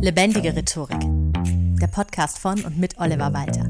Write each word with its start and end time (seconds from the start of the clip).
Lebendige 0.00 0.54
Rhetorik. 0.54 1.00
Der 1.80 1.88
Podcast 1.88 2.38
von 2.38 2.64
und 2.64 2.78
mit 2.78 2.98
Oliver 2.98 3.32
Walter. 3.32 3.68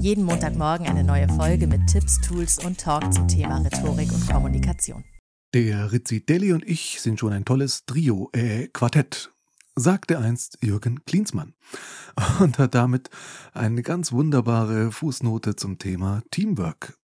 Jeden 0.00 0.24
Montagmorgen 0.24 0.86
eine 0.86 1.04
neue 1.04 1.28
Folge 1.28 1.66
mit 1.66 1.86
Tipps, 1.88 2.18
Tools 2.22 2.64
und 2.64 2.80
Talk 2.80 3.12
zum 3.12 3.28
Thema 3.28 3.58
Rhetorik 3.58 4.10
und 4.12 4.26
Kommunikation. 4.30 5.04
Der 5.52 5.92
Rizzi 5.92 6.24
Deli 6.24 6.54
und 6.54 6.66
ich 6.66 7.02
sind 7.02 7.20
schon 7.20 7.34
ein 7.34 7.44
tolles 7.44 7.84
Trio, 7.84 8.30
äh, 8.32 8.68
Quartett, 8.68 9.30
sagte 9.74 10.18
einst 10.18 10.56
Jürgen 10.62 11.04
Klinsmann 11.04 11.52
und 12.40 12.58
hat 12.58 12.74
damit 12.74 13.10
eine 13.52 13.82
ganz 13.82 14.12
wunderbare 14.12 14.90
Fußnote 14.90 15.54
zum 15.54 15.76
Thema 15.76 16.22
Teamwork 16.30 16.98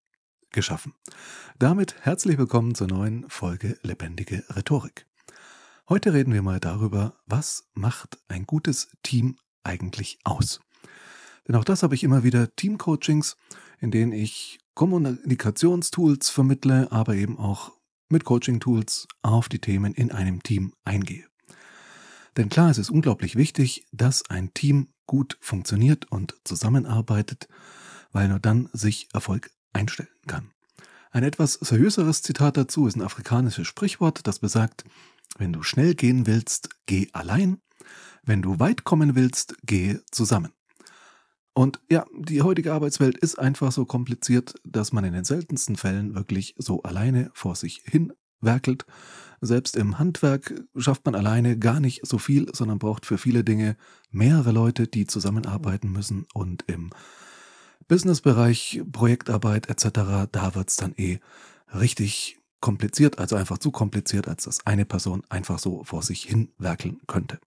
geschaffen. 0.52 0.94
Damit 1.58 1.96
herzlich 2.00 2.38
willkommen 2.38 2.74
zur 2.74 2.88
neuen 2.88 3.28
Folge 3.28 3.76
Lebendige 3.82 4.42
Rhetorik. 4.48 5.06
Heute 5.88 6.14
reden 6.14 6.32
wir 6.32 6.42
mal 6.42 6.60
darüber, 6.60 7.16
was 7.26 7.68
macht 7.74 8.18
ein 8.28 8.46
gutes 8.46 8.88
Team 9.02 9.36
eigentlich 9.64 10.20
aus. 10.22 10.60
Denn 11.46 11.56
auch 11.56 11.64
das 11.64 11.82
habe 11.82 11.96
ich 11.96 12.04
immer 12.04 12.22
wieder 12.22 12.54
Teamcoachings, 12.54 13.36
in 13.80 13.90
denen 13.90 14.12
ich 14.12 14.60
Kommunikationstools 14.74 16.30
vermittle, 16.30 16.92
aber 16.92 17.16
eben 17.16 17.36
auch 17.36 17.72
mit 18.08 18.24
Coaching-Tools 18.24 19.08
auf 19.22 19.48
die 19.48 19.58
Themen 19.58 19.92
in 19.92 20.12
einem 20.12 20.44
Team 20.44 20.72
eingehe. 20.84 21.26
Denn 22.36 22.48
klar, 22.48 22.70
es 22.70 22.78
ist 22.78 22.90
unglaublich 22.90 23.34
wichtig, 23.34 23.84
dass 23.90 24.30
ein 24.30 24.54
Team 24.54 24.88
gut 25.06 25.36
funktioniert 25.40 26.10
und 26.12 26.36
zusammenarbeitet, 26.44 27.48
weil 28.12 28.28
nur 28.28 28.38
dann 28.38 28.68
sich 28.72 29.08
Erfolg 29.12 29.50
einstellen 29.72 30.08
kann. 30.28 30.52
Ein 31.10 31.24
etwas 31.24 31.54
seriöseres 31.54 32.22
Zitat 32.22 32.56
dazu 32.56 32.86
ist 32.86 32.96
ein 32.96 33.02
afrikanisches 33.02 33.66
Sprichwort, 33.66 34.26
das 34.26 34.38
besagt, 34.38 34.84
wenn 35.38 35.52
du 35.52 35.62
schnell 35.62 35.94
gehen 35.94 36.26
willst, 36.26 36.68
geh 36.86 37.08
allein, 37.12 37.58
wenn 38.22 38.42
du 38.42 38.58
weit 38.58 38.84
kommen 38.84 39.14
willst, 39.14 39.56
geh 39.64 39.98
zusammen. 40.10 40.52
Und 41.54 41.80
ja, 41.90 42.06
die 42.18 42.42
heutige 42.42 42.72
Arbeitswelt 42.72 43.18
ist 43.18 43.38
einfach 43.38 43.72
so 43.72 43.84
kompliziert, 43.84 44.54
dass 44.64 44.92
man 44.92 45.04
in 45.04 45.12
den 45.12 45.24
seltensten 45.24 45.76
Fällen 45.76 46.14
wirklich 46.14 46.54
so 46.56 46.82
alleine 46.82 47.30
vor 47.34 47.56
sich 47.56 47.82
hin 47.84 48.12
werkelt. 48.40 48.86
Selbst 49.40 49.76
im 49.76 49.98
Handwerk 49.98 50.54
schafft 50.76 51.04
man 51.04 51.14
alleine 51.14 51.58
gar 51.58 51.80
nicht 51.80 52.06
so 52.06 52.18
viel, 52.18 52.48
sondern 52.54 52.78
braucht 52.78 53.06
für 53.06 53.18
viele 53.18 53.44
Dinge 53.44 53.76
mehrere 54.10 54.52
Leute, 54.52 54.86
die 54.86 55.06
zusammenarbeiten 55.06 55.90
müssen. 55.90 56.26
Und 56.32 56.64
im 56.68 56.90
Businessbereich, 57.88 58.82
Projektarbeit 58.90 59.68
etc., 59.68 60.28
da 60.30 60.54
wird's 60.54 60.76
dann 60.76 60.94
eh 60.96 61.18
richtig 61.74 62.38
kompliziert, 62.62 63.18
also 63.18 63.36
einfach 63.36 63.58
zu 63.58 63.70
kompliziert, 63.70 64.28
als 64.28 64.44
dass 64.44 64.66
eine 64.66 64.86
Person 64.86 65.22
einfach 65.28 65.58
so 65.58 65.84
vor 65.84 66.02
sich 66.02 66.22
hin 66.22 66.48
werkeln 66.56 67.00
könnte. 67.06 67.38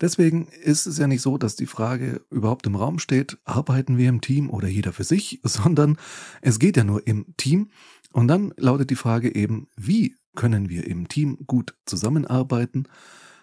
Deswegen 0.00 0.46
ist 0.62 0.86
es 0.86 0.98
ja 0.98 1.06
nicht 1.06 1.20
so, 1.20 1.36
dass 1.36 1.56
die 1.56 1.66
Frage 1.66 2.24
überhaupt 2.30 2.66
im 2.66 2.76
Raum 2.76 3.00
steht, 3.00 3.38
arbeiten 3.44 3.98
wir 3.98 4.08
im 4.08 4.20
Team 4.20 4.48
oder 4.48 4.68
jeder 4.68 4.92
für 4.92 5.04
sich, 5.04 5.40
sondern 5.44 5.98
es 6.40 6.60
geht 6.60 6.76
ja 6.76 6.84
nur 6.84 7.06
im 7.06 7.34
Team. 7.36 7.70
Und 8.12 8.28
dann 8.28 8.54
lautet 8.56 8.90
die 8.90 8.96
Frage 8.96 9.34
eben, 9.34 9.68
wie 9.76 10.16
können 10.36 10.68
wir 10.68 10.86
im 10.86 11.08
Team 11.08 11.38
gut 11.46 11.74
zusammenarbeiten? 11.84 12.86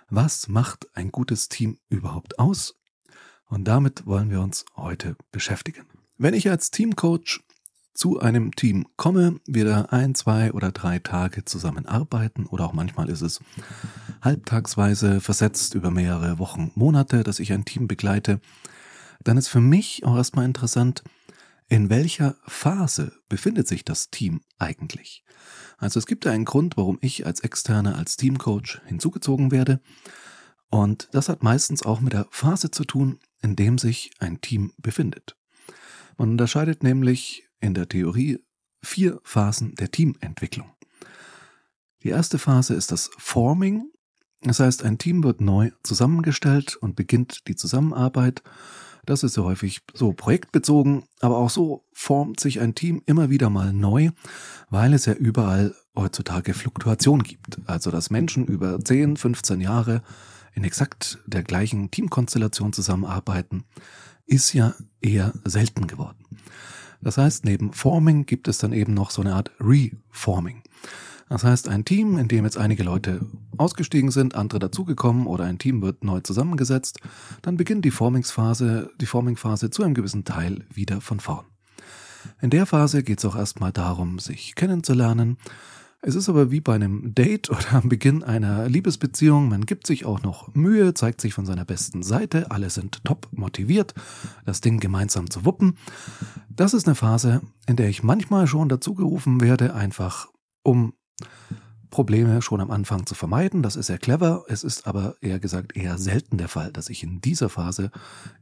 Was 0.09 0.47
macht 0.47 0.87
ein 0.93 1.11
gutes 1.11 1.49
Team 1.49 1.77
überhaupt 1.89 2.39
aus? 2.39 2.75
Und 3.49 3.65
damit 3.65 4.05
wollen 4.05 4.29
wir 4.29 4.41
uns 4.41 4.65
heute 4.75 5.15
beschäftigen. 5.31 5.85
Wenn 6.17 6.33
ich 6.33 6.49
als 6.49 6.71
Teamcoach 6.71 7.41
zu 7.97 8.19
einem 8.19 8.53
Team 8.53 8.85
komme, 8.95 9.39
wir 9.47 9.65
da 9.65 9.81
ein, 9.89 10.13
zwei 10.13 10.53
oder 10.53 10.71
drei 10.71 10.99
Tage 10.99 11.45
zusammenarbeiten 11.45 12.45
oder 12.45 12.65
auch 12.65 12.73
manchmal 12.73 13.09
ist 13.09 13.21
es 13.21 13.39
halbtagsweise 14.21 15.19
versetzt 15.19 15.73
über 15.73 15.89
mehrere 15.89 16.37
Wochen, 16.37 16.71
Monate, 16.75 17.23
dass 17.23 17.39
ich 17.39 17.51
ein 17.51 17.65
Team 17.65 17.87
begleite, 17.87 18.39
dann 19.23 19.35
ist 19.35 19.47
für 19.47 19.61
mich 19.61 20.05
auch 20.05 20.15
erstmal 20.15 20.45
interessant, 20.45 21.03
in 21.69 21.89
welcher 21.89 22.35
Phase 22.45 23.13
befindet 23.29 23.67
sich 23.67 23.83
das 23.83 24.11
Team 24.11 24.41
eigentlich? 24.59 25.23
Also 25.79 25.97
es 25.97 26.05
gibt 26.05 26.25
ja 26.25 26.31
einen 26.31 26.45
Grund, 26.45 26.77
warum 26.77 26.99
ich 27.01 27.25
als 27.25 27.39
Externe, 27.39 27.95
als 27.95 28.15
Teamcoach 28.15 28.79
hinzugezogen 28.85 29.51
werde. 29.51 29.81
Und 30.69 31.09
das 31.13 31.29
hat 31.29 31.41
meistens 31.41 31.81
auch 31.81 31.99
mit 31.99 32.13
der 32.13 32.27
Phase 32.29 32.69
zu 32.69 32.83
tun, 32.85 33.19
in 33.41 33.55
dem 33.55 33.79
sich 33.79 34.11
ein 34.19 34.39
Team 34.39 34.73
befindet. 34.77 35.35
Man 36.17 36.29
unterscheidet 36.31 36.83
nämlich 36.83 37.46
in 37.59 37.73
der 37.73 37.87
Theorie 37.87 38.39
vier 38.81 39.19
Phasen 39.23 39.75
der 39.75 39.91
Teamentwicklung. 39.91 40.71
Die 42.03 42.09
erste 42.09 42.37
Phase 42.37 42.73
ist 42.73 42.91
das 42.91 43.09
Forming. 43.17 43.91
Das 44.41 44.59
heißt, 44.59 44.83
ein 44.83 44.97
Team 44.97 45.23
wird 45.23 45.41
neu 45.41 45.71
zusammengestellt 45.83 46.75
und 46.75 46.95
beginnt 46.95 47.47
die 47.47 47.55
Zusammenarbeit. 47.55 48.43
Das 49.05 49.23
ist 49.23 49.37
ja 49.37 49.43
häufig 49.43 49.81
so 49.93 50.13
projektbezogen, 50.13 51.03
aber 51.21 51.37
auch 51.37 51.49
so 51.49 51.85
formt 51.93 52.39
sich 52.39 52.59
ein 52.59 52.75
Team 52.75 53.01
immer 53.05 53.29
wieder 53.29 53.49
mal 53.49 53.73
neu, 53.73 54.09
weil 54.69 54.93
es 54.93 55.05
ja 55.05 55.13
überall 55.13 55.73
heutzutage 55.95 56.53
Fluktuation 56.53 57.23
gibt. 57.23 57.57
Also, 57.65 57.89
dass 57.89 58.09
Menschen 58.09 58.45
über 58.45 58.79
10, 58.83 59.17
15 59.17 59.61
Jahre 59.61 60.03
in 60.53 60.63
exakt 60.63 61.19
der 61.25 61.43
gleichen 61.43 61.89
Teamkonstellation 61.89 62.73
zusammenarbeiten, 62.73 63.63
ist 64.25 64.53
ja 64.53 64.75
eher 65.01 65.33
selten 65.45 65.87
geworden. 65.87 66.25
Das 67.01 67.17
heißt, 67.17 67.45
neben 67.45 67.73
Forming 67.73 68.25
gibt 68.25 68.47
es 68.47 68.57
dann 68.57 68.73
eben 68.73 68.93
noch 68.93 69.11
so 69.11 69.21
eine 69.21 69.35
Art 69.35 69.51
Reforming. 69.59 70.63
Das 71.29 71.43
heißt, 71.43 71.67
ein 71.67 71.83
Team, 71.83 72.17
in 72.17 72.27
dem 72.27 72.45
jetzt 72.45 72.57
einige 72.57 72.83
Leute 72.83 73.25
ausgestiegen 73.57 74.11
sind, 74.11 74.35
andere 74.35 74.59
dazugekommen 74.59 75.27
oder 75.27 75.43
ein 75.43 75.57
Team 75.57 75.81
wird 75.81 76.03
neu 76.03 76.21
zusammengesetzt, 76.21 76.99
dann 77.41 77.57
beginnt 77.57 77.83
die 77.83 77.91
Formingsphase, 77.91 78.91
die 79.01 79.05
Formingphase 79.05 79.69
zu 79.69 79.83
einem 79.83 79.93
gewissen 79.93 80.23
Teil 80.23 80.63
wieder 80.73 81.01
von 81.01 81.19
vorn. 81.19 81.45
In 82.41 82.49
der 82.49 82.65
Phase 82.65 83.03
geht 83.03 83.19
es 83.19 83.25
auch 83.25 83.35
erstmal 83.35 83.71
darum, 83.71 84.19
sich 84.19 84.55
kennenzulernen, 84.55 85.37
es 86.01 86.15
ist 86.15 86.29
aber 86.29 86.51
wie 86.51 86.61
bei 86.61 86.75
einem 86.75 87.13
Date 87.15 87.49
oder 87.49 87.73
am 87.73 87.89
Beginn 87.89 88.23
einer 88.23 88.69
Liebesbeziehung, 88.69 89.49
man 89.49 89.65
gibt 89.65 89.87
sich 89.87 90.05
auch 90.05 90.21
noch 90.21 90.53
Mühe, 90.53 90.93
zeigt 90.93 91.21
sich 91.21 91.33
von 91.33 91.45
seiner 91.45 91.65
besten 91.65 92.03
Seite, 92.03 92.51
alle 92.51 92.69
sind 92.69 93.03
top 93.03 93.27
motiviert, 93.31 93.93
das 94.45 94.61
Ding 94.61 94.79
gemeinsam 94.79 95.29
zu 95.29 95.45
wuppen. 95.45 95.77
Das 96.49 96.73
ist 96.73 96.87
eine 96.87 96.95
Phase, 96.95 97.41
in 97.67 97.75
der 97.75 97.89
ich 97.89 98.03
manchmal 98.03 98.47
schon 98.47 98.69
dazu 98.69 98.93
gerufen 98.93 99.41
werde, 99.41 99.73
einfach 99.73 100.29
um 100.63 100.93
Probleme 101.89 102.41
schon 102.41 102.61
am 102.61 102.69
Anfang 102.69 103.05
zu 103.05 103.15
vermeiden. 103.15 103.63
Das 103.63 103.75
ist 103.75 103.87
sehr 103.87 103.97
clever. 103.97 104.43
Es 104.49 104.63
ist 104.63 104.87
aber 104.87 105.15
eher 105.21 105.39
gesagt 105.39 105.75
eher 105.75 105.97
selten 105.97 106.37
der 106.37 106.49
Fall, 106.49 106.71
dass 106.71 106.89
ich 106.89 107.01
in 107.01 107.21
dieser 107.21 107.49
Phase 107.49 107.91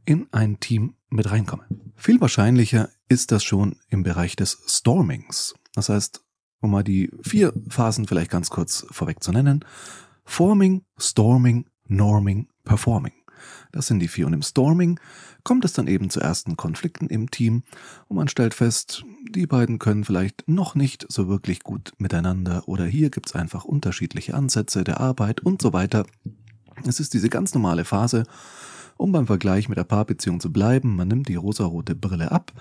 in 0.04 0.26
ein 0.32 0.60
Team 0.60 0.94
mit 1.08 1.30
reinkomme. 1.30 1.64
Viel 1.94 2.20
wahrscheinlicher 2.20 2.90
ist 3.08 3.32
das 3.32 3.44
schon 3.44 3.76
im 3.88 4.02
Bereich 4.02 4.36
des 4.36 4.58
Stormings. 4.66 5.54
Das 5.74 5.88
heißt, 5.88 6.25
um 6.66 6.72
mal 6.72 6.84
die 6.84 7.10
vier 7.22 7.52
Phasen 7.68 8.06
vielleicht 8.06 8.30
ganz 8.30 8.50
kurz 8.50 8.86
vorweg 8.90 9.22
zu 9.22 9.32
nennen. 9.32 9.64
Forming, 10.24 10.82
Storming, 10.98 11.66
Norming, 11.86 12.48
Performing. 12.64 13.12
Das 13.72 13.86
sind 13.86 14.00
die 14.00 14.08
vier. 14.08 14.26
Und 14.26 14.32
im 14.32 14.42
Storming 14.42 14.98
kommt 15.44 15.64
es 15.64 15.72
dann 15.72 15.86
eben 15.86 16.10
zu 16.10 16.20
ersten 16.20 16.56
Konflikten 16.56 17.08
im 17.08 17.30
Team 17.30 17.62
und 18.08 18.16
man 18.16 18.28
stellt 18.28 18.54
fest, 18.54 19.04
die 19.30 19.46
beiden 19.46 19.78
können 19.78 20.04
vielleicht 20.04 20.44
noch 20.46 20.74
nicht 20.74 21.06
so 21.08 21.28
wirklich 21.28 21.62
gut 21.62 21.92
miteinander 21.98 22.66
oder 22.66 22.84
hier 22.84 23.10
gibt 23.10 23.28
es 23.28 23.34
einfach 23.34 23.64
unterschiedliche 23.64 24.34
Ansätze 24.34 24.84
der 24.84 25.00
Arbeit 25.00 25.40
und 25.40 25.62
so 25.62 25.72
weiter. 25.72 26.06
Es 26.84 27.00
ist 27.00 27.14
diese 27.14 27.28
ganz 27.28 27.54
normale 27.54 27.84
Phase, 27.84 28.24
um 28.96 29.12
beim 29.12 29.26
Vergleich 29.26 29.68
mit 29.68 29.78
der 29.78 29.84
Paarbeziehung 29.84 30.40
zu 30.40 30.52
bleiben. 30.52 30.96
Man 30.96 31.08
nimmt 31.08 31.28
die 31.28 31.34
rosarote 31.34 31.94
Brille 31.94 32.32
ab 32.32 32.52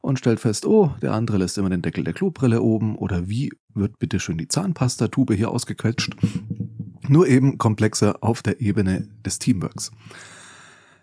und 0.00 0.18
stellt 0.18 0.40
fest, 0.40 0.66
oh, 0.66 0.92
der 1.02 1.12
andere 1.12 1.38
lässt 1.38 1.58
immer 1.58 1.70
den 1.70 1.82
Deckel 1.82 2.04
der 2.04 2.14
Klobrille 2.14 2.62
oben 2.62 2.96
oder 2.96 3.28
wie 3.28 3.52
wird 3.74 3.98
bitte 3.98 4.20
schön 4.20 4.38
die 4.38 4.48
Zahnpastatube 4.48 5.34
hier 5.34 5.50
ausgequetscht. 5.50 6.14
Nur 7.08 7.28
eben 7.28 7.58
komplexer 7.58 8.16
auf 8.22 8.42
der 8.42 8.60
Ebene 8.60 9.08
des 9.24 9.38
Teamworks. 9.38 9.92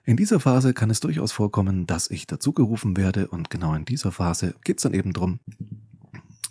In 0.04 0.18
dieser 0.18 0.40
Phase 0.40 0.74
kann 0.74 0.90
es 0.90 1.00
durchaus 1.00 1.32
vorkommen, 1.32 1.86
dass 1.86 2.10
ich 2.10 2.26
dazugerufen 2.26 2.98
werde 2.98 3.28
und 3.28 3.50
genau 3.50 3.74
in 3.76 3.86
dieser 3.86 4.12
Phase 4.12 4.56
geht 4.64 4.80
es 4.80 4.84
dann 4.84 4.96
eben 4.96 5.14
drum, 5.14 5.40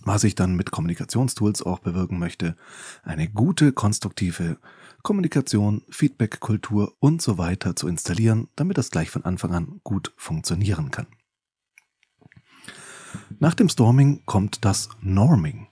was 0.03 0.25
ich 0.25 0.35
dann 0.35 0.55
mit 0.55 0.71
Kommunikationstools 0.71 1.63
auch 1.63 1.81
bewirken 1.81 2.19
möchte, 2.19 2.57
eine 3.03 3.29
gute, 3.29 3.73
konstruktive 3.73 4.57
Kommunikation, 5.03 5.83
Feedback-Kultur 5.91 6.95
und 7.01 7.23
so 7.23 7.39
weiter 7.39 7.77
zu 7.77 7.89
installieren, 7.89 8.49
damit 8.57 8.79
das 8.79 8.91
gleich 8.91 9.11
von 9.11 9.25
Anfang 9.25 9.55
an 9.55 9.81
gut 9.83 10.13
funktionieren 10.17 10.91
kann. 10.91 11.07
Nach 13.39 13.55
dem 13.55 13.69
Storming 13.69 14.23
kommt 14.27 14.65
das 14.65 14.89
Norming. 15.01 15.69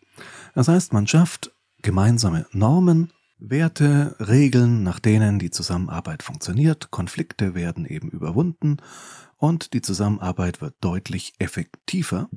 Das 0.55 0.69
heißt, 0.69 0.93
man 0.93 1.07
schafft 1.07 1.53
gemeinsame 1.83 2.47
Normen, 2.53 3.13
Werte, 3.41 4.17
Regeln, 4.19 4.83
nach 4.83 4.99
denen 4.99 5.39
die 5.39 5.51
Zusammenarbeit 5.51 6.25
funktioniert, 6.25 6.91
Konflikte 6.91 7.55
werden 7.55 7.87
eben 7.87 8.11
überwunden 8.11 8.79
und 9.37 9.75
die 9.75 9.81
Zusammenarbeit 9.81 10.61
wird 10.61 10.75
deutlich 10.81 11.35
effektiver. 11.39 12.29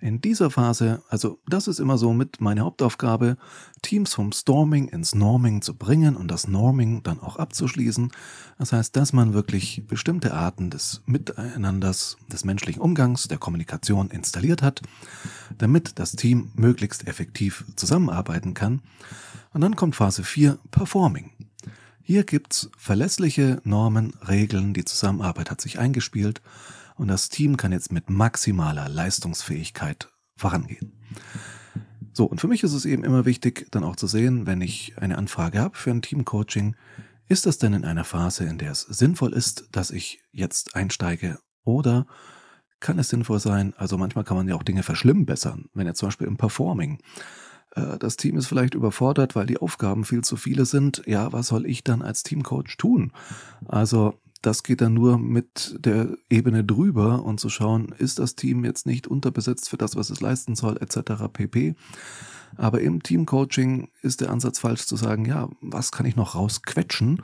In 0.00 0.20
dieser 0.20 0.50
Phase, 0.50 1.00
also 1.08 1.38
das 1.46 1.68
ist 1.68 1.78
immer 1.78 1.96
so 1.96 2.12
mit 2.12 2.40
meiner 2.40 2.62
Hauptaufgabe, 2.62 3.36
Teams 3.82 4.14
vom 4.14 4.32
Storming 4.32 4.88
ins 4.88 5.14
Norming 5.14 5.62
zu 5.62 5.74
bringen 5.74 6.16
und 6.16 6.28
das 6.28 6.48
Norming 6.48 7.04
dann 7.04 7.20
auch 7.20 7.36
abzuschließen. 7.36 8.10
Das 8.58 8.72
heißt, 8.72 8.96
dass 8.96 9.12
man 9.12 9.34
wirklich 9.34 9.84
bestimmte 9.86 10.34
Arten 10.34 10.70
des 10.70 11.02
Miteinanders, 11.06 12.16
des 12.32 12.44
menschlichen 12.44 12.82
Umgangs, 12.82 13.28
der 13.28 13.38
Kommunikation 13.38 14.10
installiert 14.10 14.62
hat, 14.62 14.82
damit 15.56 16.00
das 16.00 16.12
Team 16.12 16.50
möglichst 16.56 17.06
effektiv 17.06 17.64
zusammenarbeiten 17.76 18.54
kann. 18.54 18.82
Und 19.58 19.62
dann 19.62 19.74
kommt 19.74 19.96
Phase 19.96 20.22
4, 20.22 20.56
Performing. 20.70 21.32
Hier 22.00 22.22
gibt's 22.22 22.70
verlässliche 22.78 23.60
Normen, 23.64 24.14
Regeln, 24.28 24.72
die 24.72 24.84
Zusammenarbeit 24.84 25.50
hat 25.50 25.60
sich 25.60 25.80
eingespielt 25.80 26.42
und 26.94 27.08
das 27.08 27.28
Team 27.28 27.56
kann 27.56 27.72
jetzt 27.72 27.90
mit 27.90 28.08
maximaler 28.08 28.88
Leistungsfähigkeit 28.88 30.12
vorangehen. 30.36 30.92
So, 32.12 32.24
und 32.26 32.40
für 32.40 32.46
mich 32.46 32.62
ist 32.62 32.72
es 32.72 32.84
eben 32.84 33.02
immer 33.02 33.24
wichtig, 33.24 33.66
dann 33.72 33.82
auch 33.82 33.96
zu 33.96 34.06
sehen, 34.06 34.46
wenn 34.46 34.60
ich 34.60 34.96
eine 34.96 35.18
Anfrage 35.18 35.58
habe 35.58 35.76
für 35.76 35.90
ein 35.90 36.02
Teamcoaching, 36.02 36.76
ist 37.26 37.44
das 37.44 37.58
denn 37.58 37.72
in 37.72 37.84
einer 37.84 38.04
Phase, 38.04 38.44
in 38.44 38.58
der 38.58 38.70
es 38.70 38.82
sinnvoll 38.82 39.32
ist, 39.32 39.70
dass 39.72 39.90
ich 39.90 40.22
jetzt 40.30 40.76
einsteige 40.76 41.40
oder 41.64 42.06
kann 42.78 43.00
es 43.00 43.08
sinnvoll 43.08 43.40
sein, 43.40 43.74
also 43.76 43.98
manchmal 43.98 44.22
kann 44.22 44.36
man 44.36 44.46
ja 44.46 44.54
auch 44.54 44.62
Dinge 44.62 44.84
verschlimmbessern, 44.84 45.68
wenn 45.74 45.88
jetzt 45.88 45.98
zum 45.98 46.06
Beispiel 46.06 46.28
im 46.28 46.36
Performing 46.36 47.00
das 47.74 48.16
Team 48.16 48.36
ist 48.36 48.46
vielleicht 48.46 48.74
überfordert, 48.74 49.36
weil 49.36 49.46
die 49.46 49.58
Aufgaben 49.58 50.04
viel 50.04 50.22
zu 50.22 50.36
viele 50.36 50.64
sind. 50.64 51.02
Ja, 51.06 51.32
was 51.32 51.48
soll 51.48 51.66
ich 51.66 51.84
dann 51.84 52.02
als 52.02 52.22
Teamcoach 52.22 52.76
tun? 52.76 53.12
Also 53.66 54.14
das 54.42 54.62
geht 54.62 54.80
dann 54.80 54.94
nur 54.94 55.18
mit 55.18 55.76
der 55.80 56.16
Ebene 56.30 56.64
drüber 56.64 57.24
und 57.24 57.40
zu 57.40 57.48
schauen, 57.48 57.94
ist 57.98 58.18
das 58.18 58.36
Team 58.36 58.64
jetzt 58.64 58.86
nicht 58.86 59.06
unterbesetzt 59.06 59.68
für 59.68 59.76
das, 59.76 59.96
was 59.96 60.10
es 60.10 60.20
leisten 60.20 60.54
soll, 60.54 60.76
etc. 60.78 61.24
pp. 61.32 61.74
Aber 62.56 62.80
im 62.80 63.02
Teamcoaching 63.02 63.88
ist 64.02 64.20
der 64.20 64.30
Ansatz 64.30 64.58
falsch 64.58 64.86
zu 64.86 64.96
sagen, 64.96 65.24
ja, 65.24 65.48
was 65.60 65.92
kann 65.92 66.06
ich 66.06 66.16
noch 66.16 66.34
rausquetschen, 66.34 67.22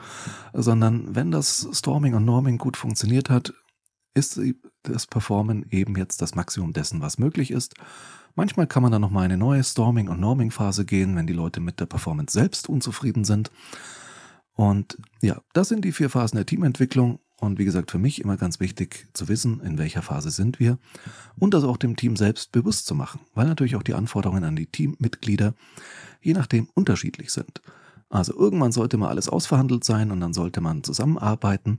sondern 0.52 1.14
wenn 1.14 1.30
das 1.30 1.68
Storming 1.72 2.14
und 2.14 2.24
Norming 2.24 2.58
gut 2.58 2.76
funktioniert 2.76 3.30
hat, 3.30 3.54
ist 4.14 4.40
das 4.84 5.06
Performen 5.06 5.66
eben 5.70 5.96
jetzt 5.96 6.22
das 6.22 6.34
Maximum 6.34 6.72
dessen, 6.72 7.00
was 7.00 7.18
möglich 7.18 7.50
ist. 7.50 7.74
Manchmal 8.34 8.66
kann 8.66 8.82
man 8.82 8.92
dann 8.92 9.00
nochmal 9.00 9.24
eine 9.24 9.36
neue 9.36 9.62
Storming- 9.62 10.08
und 10.08 10.20
Norming-Phase 10.20 10.84
gehen, 10.84 11.16
wenn 11.16 11.26
die 11.26 11.32
Leute 11.32 11.60
mit 11.60 11.80
der 11.80 11.86
Performance 11.86 12.32
selbst 12.32 12.68
unzufrieden 12.68 13.24
sind. 13.24 13.50
Und 14.54 14.98
ja, 15.20 15.40
das 15.52 15.68
sind 15.68 15.84
die 15.84 15.92
vier 15.92 16.10
Phasen 16.10 16.36
der 16.36 16.46
Teamentwicklung. 16.46 17.20
Und 17.40 17.58
wie 17.58 17.64
gesagt, 17.64 17.90
für 17.90 17.98
mich 17.98 18.20
immer 18.20 18.36
ganz 18.36 18.60
wichtig 18.60 19.08
zu 19.12 19.28
wissen, 19.28 19.60
in 19.60 19.76
welcher 19.76 20.02
Phase 20.02 20.30
sind 20.30 20.60
wir 20.60 20.78
und 21.36 21.52
das 21.52 21.64
auch 21.64 21.76
dem 21.76 21.96
Team 21.96 22.16
selbst 22.16 22.52
bewusst 22.52 22.86
zu 22.86 22.94
machen, 22.94 23.20
weil 23.34 23.46
natürlich 23.46 23.76
auch 23.76 23.82
die 23.82 23.94
Anforderungen 23.94 24.44
an 24.44 24.56
die 24.56 24.66
Teammitglieder 24.66 25.54
je 26.24 26.32
nachdem 26.32 26.68
unterschiedlich 26.74 27.30
sind. 27.30 27.60
Also 28.08 28.34
irgendwann 28.36 28.72
sollte 28.72 28.96
mal 28.96 29.08
alles 29.08 29.28
ausverhandelt 29.28 29.84
sein 29.84 30.10
und 30.10 30.20
dann 30.20 30.32
sollte 30.32 30.60
man 30.60 30.82
zusammenarbeiten 30.82 31.78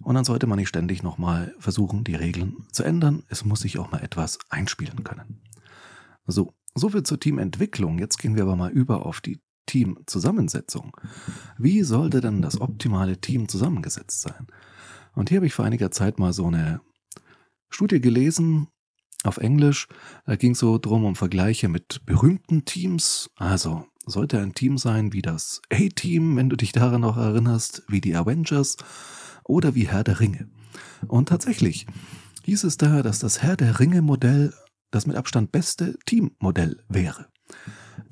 und 0.00 0.14
dann 0.14 0.24
sollte 0.24 0.46
man 0.46 0.58
nicht 0.58 0.68
ständig 0.68 1.02
nochmal 1.02 1.54
versuchen, 1.58 2.04
die 2.04 2.14
Regeln 2.14 2.66
zu 2.72 2.84
ändern. 2.84 3.24
Es 3.28 3.44
muss 3.44 3.60
sich 3.60 3.78
auch 3.78 3.90
mal 3.90 4.02
etwas 4.02 4.38
einspielen 4.48 5.04
können. 5.04 5.40
So, 6.26 6.54
soviel 6.74 7.02
zur 7.02 7.18
Teamentwicklung. 7.18 7.98
Jetzt 7.98 8.18
gehen 8.18 8.36
wir 8.36 8.42
aber 8.44 8.56
mal 8.56 8.70
über 8.70 9.06
auf 9.06 9.20
die 9.20 9.40
Teamzusammensetzung. 9.66 10.96
Wie 11.58 11.82
sollte 11.82 12.20
denn 12.20 12.42
das 12.42 12.60
optimale 12.60 13.20
Team 13.20 13.48
zusammengesetzt 13.48 14.20
sein? 14.22 14.46
Und 15.14 15.28
hier 15.28 15.36
habe 15.36 15.46
ich 15.46 15.54
vor 15.54 15.64
einiger 15.64 15.90
Zeit 15.90 16.18
mal 16.18 16.32
so 16.32 16.46
eine 16.46 16.80
Studie 17.70 18.00
gelesen 18.00 18.68
auf 19.24 19.38
Englisch. 19.38 19.88
Da 20.26 20.36
ging 20.36 20.52
es 20.52 20.60
so 20.60 20.78
drum 20.78 21.04
um 21.04 21.16
Vergleiche 21.16 21.68
mit 21.68 22.02
berühmten 22.06 22.64
Teams. 22.64 23.30
Also 23.36 23.86
sollte 24.06 24.40
ein 24.40 24.54
Team 24.54 24.78
sein 24.78 25.12
wie 25.12 25.22
das 25.22 25.60
A-Team, 25.70 26.36
wenn 26.36 26.48
du 26.48 26.56
dich 26.56 26.72
daran 26.72 27.02
noch 27.02 27.16
erinnerst, 27.16 27.82
wie 27.88 28.00
die 28.00 28.14
Avengers 28.14 28.76
oder 29.48 29.74
wie 29.74 29.88
Herr 29.88 30.04
der 30.04 30.20
Ringe. 30.20 30.48
Und 31.08 31.28
tatsächlich 31.28 31.86
hieß 32.44 32.62
es 32.62 32.76
da, 32.76 33.02
dass 33.02 33.18
das 33.18 33.42
Herr 33.42 33.56
der 33.56 33.80
Ringe 33.80 34.02
Modell 34.02 34.54
das 34.92 35.06
mit 35.06 35.16
Abstand 35.16 35.50
beste 35.50 35.98
Teammodell 36.06 36.82
wäre. 36.88 37.26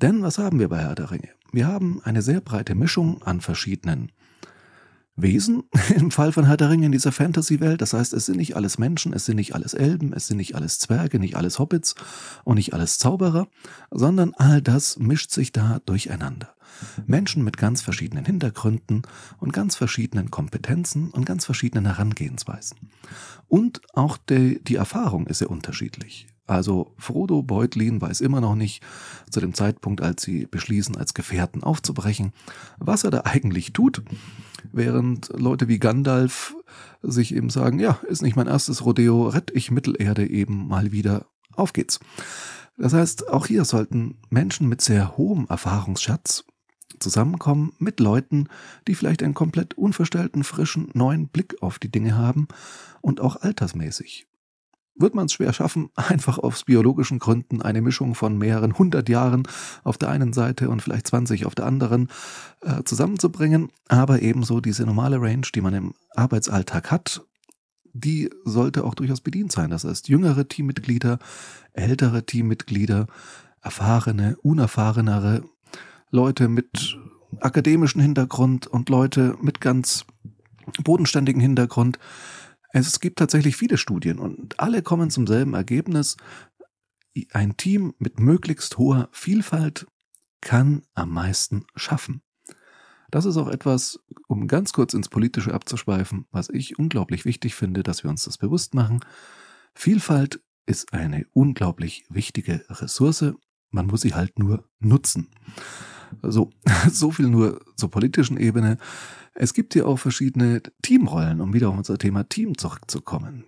Denn 0.01 0.21
was 0.21 0.37
haben 0.37 0.59
wir 0.59 0.67
bei 0.67 0.79
Herr 0.79 0.95
der 0.95 1.11
Ringe? 1.11 1.29
Wir 1.53 1.67
haben 1.67 2.01
eine 2.03 2.21
sehr 2.21 2.41
breite 2.41 2.75
Mischung 2.75 3.23
an 3.23 3.39
verschiedenen 3.39 4.11
Wesen 5.17 5.63
im 5.95 6.11
Fall 6.11 6.31
von 6.31 6.45
Herr 6.45 6.57
der 6.57 6.69
Ringe 6.69 6.85
in 6.85 6.91
dieser 6.91 7.11
Fantasy-Welt. 7.11 7.81
Das 7.81 7.93
heißt, 7.93 8.13
es 8.13 8.27
sind 8.27 8.37
nicht 8.37 8.55
alles 8.55 8.77
Menschen, 8.77 9.13
es 9.13 9.25
sind 9.25 9.35
nicht 9.35 9.55
alles 9.55 9.73
Elben, 9.73 10.13
es 10.13 10.27
sind 10.27 10.37
nicht 10.37 10.55
alles 10.55 10.79
Zwerge, 10.79 11.19
nicht 11.19 11.35
alles 11.35 11.59
Hobbits 11.59 11.95
und 12.43 12.55
nicht 12.55 12.73
alles 12.73 12.99
Zauberer, 12.99 13.47
sondern 13.91 14.33
all 14.35 14.61
das 14.61 14.97
mischt 14.99 15.31
sich 15.31 15.51
da 15.51 15.79
durcheinander. 15.85 16.53
Menschen 17.07 17.43
mit 17.43 17.57
ganz 17.57 17.81
verschiedenen 17.81 18.25
Hintergründen 18.25 19.01
und 19.39 19.51
ganz 19.51 19.75
verschiedenen 19.75 20.29
Kompetenzen 20.29 21.09
und 21.09 21.25
ganz 21.25 21.45
verschiedenen 21.45 21.85
Herangehensweisen. 21.85 22.77
Und 23.47 23.81
auch 23.93 24.17
die, 24.17 24.63
die 24.63 24.75
Erfahrung 24.75 25.25
ist 25.25 25.39
sehr 25.39 25.49
unterschiedlich. 25.49 26.27
Also 26.45 26.93
Frodo 26.97 27.43
Beutlin 27.43 27.99
weiß 27.99 28.21
immer 28.21 28.39
noch 28.39 28.55
nicht, 28.55 28.81
zu 29.29 29.41
dem 29.41 29.53
Zeitpunkt, 29.53 30.01
als 30.01 30.21
sie 30.21 30.45
beschließen, 30.45 30.95
als 30.95 31.13
Gefährten 31.13 31.61
aufzubrechen, 31.61 32.31
was 32.77 33.03
er 33.03 33.11
da 33.11 33.21
eigentlich 33.25 33.73
tut, 33.73 34.01
während 34.71 35.29
Leute 35.29 35.67
wie 35.67 35.79
Gandalf 35.79 36.55
sich 37.01 37.33
eben 37.33 37.49
sagen, 37.49 37.79
ja, 37.79 37.99
ist 38.07 38.21
nicht 38.21 38.35
mein 38.35 38.47
erstes 38.47 38.85
Rodeo, 38.85 39.27
rett 39.27 39.51
ich 39.53 39.71
Mittelerde 39.71 40.27
eben 40.27 40.67
mal 40.67 40.91
wieder, 40.91 41.25
auf 41.55 41.73
geht's. 41.73 41.99
Das 42.77 42.93
heißt, 42.93 43.29
auch 43.29 43.47
hier 43.47 43.65
sollten 43.65 44.17
Menschen 44.29 44.67
mit 44.67 44.81
sehr 44.81 45.17
hohem 45.17 45.47
Erfahrungsschatz 45.49 46.45
zusammenkommen 46.99 47.73
mit 47.79 47.99
Leuten, 47.99 48.47
die 48.87 48.95
vielleicht 48.95 49.23
einen 49.23 49.33
komplett 49.33 49.75
unverstellten, 49.75 50.43
frischen, 50.43 50.89
neuen 50.93 51.27
Blick 51.27 51.61
auf 51.61 51.79
die 51.79 51.91
Dinge 51.91 52.15
haben 52.15 52.47
und 53.01 53.21
auch 53.21 53.35
altersmäßig 53.37 54.27
wird 54.99 55.15
man 55.15 55.25
es 55.25 55.33
schwer 55.33 55.53
schaffen, 55.53 55.89
einfach 55.95 56.37
aus 56.37 56.63
biologischen 56.63 57.19
Gründen 57.19 57.61
eine 57.61 57.81
Mischung 57.81 58.15
von 58.15 58.37
mehreren 58.37 58.77
hundert 58.77 59.09
Jahren 59.09 59.43
auf 59.83 59.97
der 59.97 60.09
einen 60.09 60.33
Seite 60.33 60.69
und 60.69 60.81
vielleicht 60.81 61.07
20 61.07 61.45
auf 61.45 61.55
der 61.55 61.65
anderen 61.65 62.09
äh, 62.61 62.83
zusammenzubringen. 62.83 63.69
Aber 63.87 64.21
ebenso 64.21 64.61
diese 64.61 64.85
normale 64.85 65.21
Range, 65.21 65.47
die 65.53 65.61
man 65.61 65.73
im 65.73 65.93
Arbeitsalltag 66.15 66.91
hat, 66.91 67.21
die 67.93 68.29
sollte 68.45 68.83
auch 68.83 68.93
durchaus 68.93 69.21
bedient 69.21 69.51
sein. 69.51 69.69
Das 69.69 69.83
heißt, 69.83 70.07
jüngere 70.07 70.47
Teammitglieder, 70.47 71.19
ältere 71.73 72.25
Teammitglieder, 72.25 73.07
erfahrene, 73.61 74.37
unerfahrenere 74.43 75.43
Leute 76.11 76.47
mit 76.47 76.97
akademischem 77.39 78.01
Hintergrund 78.01 78.67
und 78.67 78.89
Leute 78.89 79.35
mit 79.41 79.61
ganz 79.61 80.05
bodenständigem 80.83 81.41
Hintergrund 81.41 81.99
es 82.73 82.99
gibt 82.99 83.19
tatsächlich 83.19 83.55
viele 83.55 83.77
Studien 83.77 84.19
und 84.19 84.59
alle 84.59 84.81
kommen 84.81 85.09
zum 85.09 85.27
selben 85.27 85.53
Ergebnis. 85.53 86.17
Ein 87.31 87.57
Team 87.57 87.93
mit 87.97 88.19
möglichst 88.19 88.77
hoher 88.77 89.09
Vielfalt 89.11 89.87
kann 90.41 90.83
am 90.93 91.09
meisten 91.09 91.65
schaffen. 91.75 92.21
Das 93.09 93.25
ist 93.25 93.37
auch 93.37 93.47
etwas, 93.47 93.99
um 94.27 94.47
ganz 94.47 94.73
kurz 94.73 94.93
ins 94.93 95.09
Politische 95.09 95.53
abzuschweifen, 95.53 96.25
was 96.31 96.49
ich 96.49 96.77
unglaublich 96.77 97.25
wichtig 97.25 97.55
finde, 97.55 97.81
dass 97.83 98.03
wir 98.03 98.09
uns 98.09 98.25
das 98.25 98.37
bewusst 98.37 98.73
machen. 98.73 98.99
Vielfalt 99.73 100.41
ist 100.65 100.93
eine 100.93 101.25
unglaublich 101.31 102.05
wichtige 102.09 102.65
Ressource. 102.69 103.33
Man 103.71 103.87
muss 103.87 104.01
sie 104.01 104.13
halt 104.13 104.37
nur 104.37 104.69
nutzen. 104.79 105.29
So, 106.21 106.51
so 106.91 107.11
viel 107.11 107.27
nur 107.27 107.61
zur 107.75 107.89
politischen 107.89 108.37
Ebene. 108.37 108.77
Es 109.33 109.53
gibt 109.53 109.73
hier 109.73 109.87
auch 109.87 109.97
verschiedene 109.97 110.61
Teamrollen, 110.81 111.41
um 111.41 111.53
wieder 111.53 111.69
auf 111.69 111.77
unser 111.77 111.97
Thema 111.97 112.23
Team 112.23 112.57
zurückzukommen. 112.57 113.45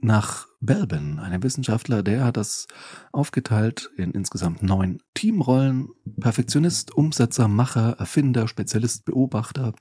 Nach 0.00 0.46
Belbin, 0.60 1.18
einem 1.18 1.42
Wissenschaftler, 1.42 2.02
der 2.02 2.24
hat 2.24 2.36
das 2.36 2.66
aufgeteilt 3.12 3.90
in 3.96 4.12
insgesamt 4.12 4.62
neun 4.62 5.00
Teamrollen. 5.14 5.88
Perfektionist, 6.20 6.94
Umsetzer, 6.94 7.48
Macher, 7.48 7.96
Erfinder, 7.98 8.48
Spezialist, 8.48 9.04
Beobachter, 9.04 9.74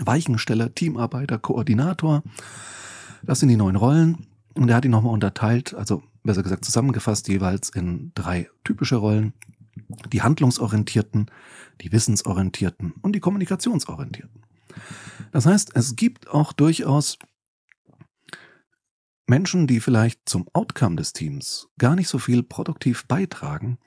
Weichensteller, 0.00 0.74
Teamarbeiter, 0.74 1.38
Koordinator. 1.38 2.22
Das 3.22 3.40
sind 3.40 3.48
die 3.48 3.56
neun 3.56 3.76
Rollen. 3.76 4.26
Und 4.54 4.68
er 4.70 4.76
hat 4.76 4.84
die 4.84 4.88
nochmal 4.88 5.12
unterteilt, 5.12 5.74
also 5.74 6.02
besser 6.24 6.42
gesagt 6.42 6.64
zusammengefasst, 6.64 7.28
jeweils 7.28 7.68
in 7.68 8.12
drei 8.14 8.48
typische 8.64 8.96
Rollen. 8.96 9.34
Die 10.12 10.22
handlungsorientierten, 10.22 11.30
die 11.80 11.92
wissensorientierten 11.92 12.92
und 13.02 13.12
die 13.12 13.20
kommunikationsorientierten. 13.20 14.42
Das 15.32 15.46
heißt, 15.46 15.72
es 15.74 15.96
gibt 15.96 16.28
auch 16.28 16.52
durchaus 16.52 17.18
Menschen, 19.26 19.66
die 19.66 19.80
vielleicht 19.80 20.28
zum 20.28 20.48
Outcome 20.52 20.96
des 20.96 21.12
Teams 21.12 21.68
gar 21.78 21.94
nicht 21.94 22.08
so 22.08 22.18
viel 22.18 22.42
produktiv 22.42 23.06
beitragen, 23.06 23.78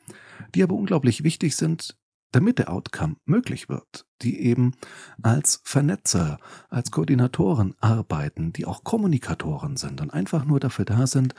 die 0.53 0.63
aber 0.63 0.75
unglaublich 0.75 1.23
wichtig 1.23 1.55
sind 1.55 1.97
damit 2.31 2.59
der 2.59 2.71
Outcome 2.71 3.17
möglich 3.25 3.69
wird, 3.69 4.05
die 4.21 4.39
eben 4.39 4.73
als 5.21 5.61
Vernetzer, 5.63 6.39
als 6.69 6.91
Koordinatoren 6.91 7.75
arbeiten, 7.79 8.53
die 8.53 8.65
auch 8.65 8.83
Kommunikatoren 8.83 9.77
sind 9.77 10.01
und 10.01 10.11
einfach 10.11 10.45
nur 10.45 10.59
dafür 10.59 10.85
da 10.85 11.07
sind, 11.07 11.35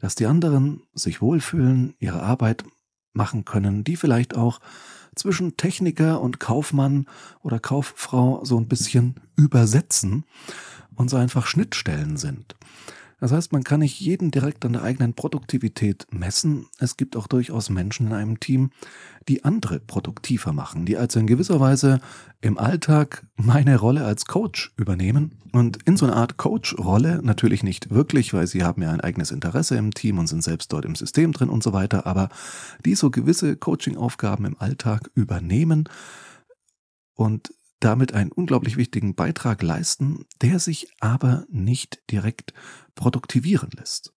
dass 0.00 0.14
die 0.14 0.26
anderen 0.26 0.82
sich 0.92 1.22
wohlfühlen, 1.22 1.94
ihre 1.98 2.22
Arbeit 2.22 2.64
machen 3.14 3.44
können, 3.44 3.84
die 3.84 3.96
vielleicht 3.96 4.36
auch 4.36 4.60
zwischen 5.14 5.56
Techniker 5.56 6.20
und 6.20 6.40
Kaufmann 6.40 7.06
oder 7.42 7.58
Kauffrau 7.58 8.44
so 8.44 8.58
ein 8.58 8.68
bisschen 8.68 9.14
übersetzen 9.36 10.24
und 10.96 11.08
so 11.08 11.16
einfach 11.16 11.46
Schnittstellen 11.46 12.16
sind. 12.16 12.56
Das 13.24 13.32
heißt, 13.32 13.52
man 13.54 13.64
kann 13.64 13.80
nicht 13.80 14.00
jeden 14.00 14.30
direkt 14.30 14.66
an 14.66 14.74
der 14.74 14.82
eigenen 14.82 15.14
Produktivität 15.14 16.06
messen. 16.10 16.66
Es 16.78 16.98
gibt 16.98 17.16
auch 17.16 17.26
durchaus 17.26 17.70
Menschen 17.70 18.08
in 18.08 18.12
einem 18.12 18.38
Team, 18.38 18.70
die 19.28 19.46
andere 19.46 19.80
produktiver 19.80 20.52
machen, 20.52 20.84
die 20.84 20.98
also 20.98 21.20
in 21.20 21.26
gewisser 21.26 21.58
Weise 21.58 22.00
im 22.42 22.58
Alltag 22.58 23.26
meine 23.36 23.78
Rolle 23.78 24.04
als 24.04 24.26
Coach 24.26 24.74
übernehmen 24.76 25.38
und 25.52 25.78
in 25.84 25.96
so 25.96 26.04
einer 26.04 26.16
Art 26.16 26.36
Coach-Rolle, 26.36 27.22
natürlich 27.22 27.62
nicht 27.62 27.88
wirklich, 27.88 28.34
weil 28.34 28.46
sie 28.46 28.62
haben 28.62 28.82
ja 28.82 28.90
ein 28.90 29.00
eigenes 29.00 29.30
Interesse 29.30 29.76
im 29.76 29.94
Team 29.94 30.18
und 30.18 30.26
sind 30.26 30.44
selbst 30.44 30.70
dort 30.70 30.84
im 30.84 30.94
System 30.94 31.32
drin 31.32 31.48
und 31.48 31.62
so 31.62 31.72
weiter, 31.72 32.04
aber 32.04 32.28
die 32.84 32.94
so 32.94 33.10
gewisse 33.10 33.56
Coaching-Aufgaben 33.56 34.44
im 34.44 34.58
Alltag 34.58 35.10
übernehmen 35.14 35.88
und 37.14 37.54
damit 37.84 38.14
einen 38.14 38.32
unglaublich 38.32 38.76
wichtigen 38.76 39.14
Beitrag 39.14 39.62
leisten, 39.62 40.24
der 40.40 40.58
sich 40.58 40.88
aber 41.00 41.44
nicht 41.50 42.02
direkt 42.10 42.54
produktivieren 42.94 43.70
lässt. 43.76 44.12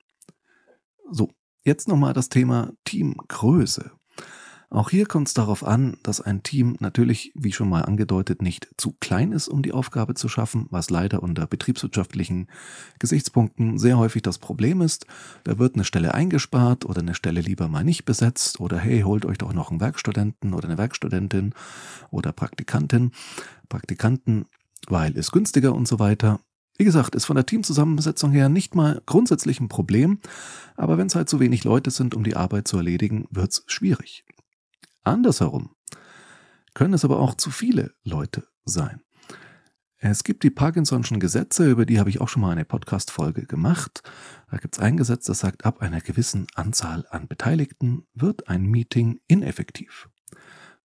So, 1.11 1.31
jetzt 1.63 1.87
nochmal 1.87 2.13
das 2.13 2.29
Thema 2.29 2.71
Teamgröße. 2.85 3.91
Auch 4.69 4.89
hier 4.89 5.05
kommt 5.05 5.29
es 5.29 5.33
darauf 5.33 5.65
an, 5.65 5.95
dass 6.03 6.19
ein 6.19 6.43
Team 6.43 6.75
natürlich, 6.79 7.31
wie 7.35 7.53
schon 7.53 7.69
mal 7.69 7.83
angedeutet, 7.83 8.41
nicht 8.41 8.67
zu 8.75 8.93
klein 8.99 9.31
ist, 9.31 9.47
um 9.47 9.63
die 9.63 9.71
Aufgabe 9.71 10.13
zu 10.13 10.27
schaffen, 10.27 10.67
was 10.71 10.89
leider 10.89 11.23
unter 11.23 11.47
betriebswirtschaftlichen 11.47 12.47
Gesichtspunkten 12.99 13.77
sehr 13.77 13.97
häufig 13.97 14.23
das 14.23 14.39
Problem 14.39 14.81
ist. 14.81 15.05
Da 15.45 15.57
wird 15.57 15.75
eine 15.75 15.85
Stelle 15.85 16.13
eingespart 16.13 16.83
oder 16.83 16.99
eine 16.99 17.15
Stelle 17.15 17.39
lieber 17.39 17.69
mal 17.69 17.85
nicht 17.85 18.03
besetzt 18.03 18.59
oder 18.59 18.77
hey, 18.77 19.03
holt 19.03 19.25
euch 19.25 19.37
doch 19.37 19.53
noch 19.53 19.71
einen 19.71 19.79
Werkstudenten 19.79 20.53
oder 20.53 20.67
eine 20.67 20.77
Werkstudentin 20.77 21.53
oder 22.11 22.33
Praktikantin, 22.33 23.11
Praktikanten, 23.69 24.47
weil 24.89 25.17
es 25.17 25.31
günstiger 25.31 25.73
und 25.73 25.87
so 25.87 25.97
weiter. 25.99 26.41
Wie 26.77 26.83
gesagt, 26.83 27.15
ist 27.15 27.25
von 27.25 27.37
der 27.37 27.45
Teamzusammensetzung 27.45 28.31
her 28.31 28.49
nicht 28.49 28.75
mal 28.75 29.01
grundsätzlich 29.05 29.61
ein 29.61 29.69
Problem, 29.69 30.19
aber 30.75 30.97
wenn 30.97 31.07
es 31.07 31.15
halt 31.15 31.29
zu 31.29 31.39
wenig 31.39 31.63
Leute 31.63 31.89
sind, 31.89 32.13
um 32.13 32.25
die 32.25 32.35
Arbeit 32.35 32.67
zu 32.67 32.75
erledigen, 32.75 33.27
wird 33.31 33.51
es 33.51 33.63
schwierig. 33.65 34.26
Andersherum 35.07 35.75
können 36.73 36.93
es 36.93 37.05
aber 37.05 37.19
auch 37.19 37.35
zu 37.35 37.49
viele 37.49 37.93
Leute 38.03 38.47
sein. 38.65 39.01
Es 39.99 40.23
gibt 40.23 40.43
die 40.43 40.51
Parkinson'schen 40.51 41.17
Gesetze, 41.19 41.71
über 41.71 41.87
die 41.87 41.99
habe 41.99 42.11
ich 42.11 42.21
auch 42.21 42.29
schon 42.29 42.43
mal 42.43 42.51
eine 42.51 42.65
Podcast-Folge 42.65 43.47
gemacht. 43.47 44.03
Da 44.51 44.57
gibt 44.57 44.75
es 44.75 44.79
ein 44.79 44.95
Gesetz, 44.95 45.25
das 45.25 45.39
sagt, 45.39 45.65
ab 45.65 45.81
einer 45.81 46.01
gewissen 46.01 46.45
Anzahl 46.53 47.07
an 47.09 47.27
Beteiligten 47.27 48.05
wird 48.13 48.47
ein 48.47 48.63
Meeting 48.63 49.19
ineffektiv. 49.27 50.07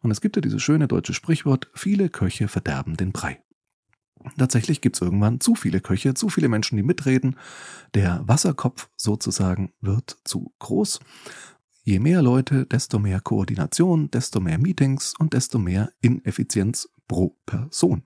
Und 0.00 0.10
es 0.10 0.22
gibt 0.22 0.36
ja 0.36 0.40
dieses 0.40 0.62
schöne 0.62 0.88
deutsche 0.88 1.12
Sprichwort, 1.12 1.70
viele 1.74 2.08
Köche 2.08 2.48
verderben 2.48 2.96
den 2.96 3.12
Brei. 3.12 3.42
Tatsächlich 4.38 4.80
gibt 4.80 4.96
es 4.96 5.02
irgendwann 5.02 5.40
zu 5.40 5.54
viele 5.54 5.80
Köche, 5.80 6.14
zu 6.14 6.28
viele 6.28 6.48
Menschen, 6.48 6.76
die 6.76 6.82
mitreden. 6.82 7.36
Der 7.94 8.22
Wasserkopf 8.26 8.88
sozusagen 8.96 9.72
wird 9.80 10.16
zu 10.24 10.54
groß 10.58 11.00
Je 11.84 11.98
mehr 11.98 12.22
Leute, 12.22 12.64
desto 12.64 13.00
mehr 13.00 13.20
Koordination, 13.20 14.08
desto 14.10 14.40
mehr 14.40 14.56
Meetings 14.58 15.14
und 15.18 15.32
desto 15.32 15.58
mehr 15.58 15.90
Ineffizienz 16.00 16.88
pro 17.08 17.36
Person. 17.44 18.04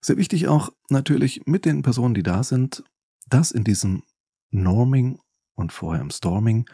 Sehr 0.00 0.16
wichtig 0.16 0.48
auch 0.48 0.70
natürlich 0.88 1.42
mit 1.46 1.64
den 1.64 1.82
Personen, 1.82 2.14
die 2.14 2.24
da 2.24 2.42
sind, 2.42 2.82
dass 3.28 3.52
in 3.52 3.62
diesem 3.62 4.02
Norming 4.50 5.20
und 5.54 5.72
vorher 5.72 6.02
im 6.02 6.10
Storming 6.10 6.68